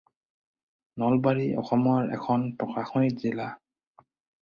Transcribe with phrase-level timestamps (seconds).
[1.03, 3.51] নলবাৰী অসমৰ এখন প্ৰশাসনিক জিলা।